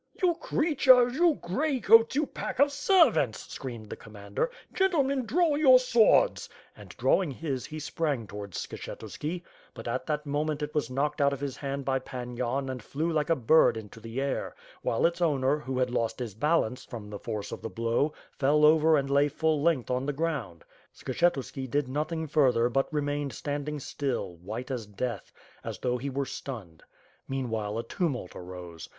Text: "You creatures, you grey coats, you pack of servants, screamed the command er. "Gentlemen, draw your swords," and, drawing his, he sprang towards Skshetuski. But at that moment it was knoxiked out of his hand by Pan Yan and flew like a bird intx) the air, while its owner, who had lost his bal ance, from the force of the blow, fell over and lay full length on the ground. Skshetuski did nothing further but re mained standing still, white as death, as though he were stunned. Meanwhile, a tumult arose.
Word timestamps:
"You 0.23 0.33
creatures, 0.33 1.13
you 1.13 1.35
grey 1.43 1.79
coats, 1.79 2.15
you 2.15 2.25
pack 2.25 2.57
of 2.57 2.71
servants, 2.71 3.53
screamed 3.53 3.91
the 3.91 3.95
command 3.95 4.39
er. 4.39 4.49
"Gentlemen, 4.73 5.27
draw 5.27 5.53
your 5.53 5.77
swords," 5.77 6.49
and, 6.75 6.89
drawing 6.97 7.29
his, 7.29 7.67
he 7.67 7.77
sprang 7.77 8.25
towards 8.25 8.57
Skshetuski. 8.65 9.43
But 9.75 9.87
at 9.87 10.07
that 10.07 10.25
moment 10.25 10.63
it 10.63 10.73
was 10.73 10.89
knoxiked 10.89 11.21
out 11.21 11.33
of 11.33 11.39
his 11.39 11.55
hand 11.57 11.85
by 11.85 11.99
Pan 11.99 12.35
Yan 12.35 12.67
and 12.67 12.81
flew 12.81 13.11
like 13.11 13.29
a 13.29 13.35
bird 13.35 13.75
intx) 13.75 14.01
the 14.01 14.19
air, 14.19 14.55
while 14.81 15.05
its 15.05 15.21
owner, 15.21 15.59
who 15.59 15.77
had 15.77 15.91
lost 15.91 16.17
his 16.17 16.33
bal 16.33 16.63
ance, 16.63 16.83
from 16.83 17.11
the 17.11 17.19
force 17.19 17.51
of 17.51 17.61
the 17.61 17.69
blow, 17.69 18.11
fell 18.31 18.65
over 18.65 18.97
and 18.97 19.07
lay 19.07 19.27
full 19.27 19.61
length 19.61 19.91
on 19.91 20.07
the 20.07 20.13
ground. 20.13 20.63
Skshetuski 20.95 21.69
did 21.69 21.87
nothing 21.87 22.25
further 22.25 22.69
but 22.69 22.91
re 22.91 23.03
mained 23.03 23.33
standing 23.33 23.79
still, 23.79 24.37
white 24.37 24.71
as 24.71 24.87
death, 24.87 25.31
as 25.63 25.77
though 25.77 25.99
he 25.99 26.09
were 26.09 26.25
stunned. 26.25 26.81
Meanwhile, 27.27 27.77
a 27.77 27.83
tumult 27.83 28.35
arose. 28.35 28.89